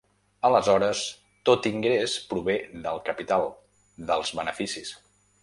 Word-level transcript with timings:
Aleshores 0.47 1.03
tot 1.49 1.67
ingrés 1.71 2.15
prové 2.31 2.57
del 2.87 2.99
capital, 3.11 3.47
dels 4.11 4.35
beneficis. 4.41 4.97